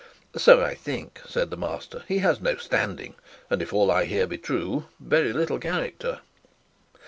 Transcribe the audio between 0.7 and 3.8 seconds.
think,' said the master. 'He has no standing, and, if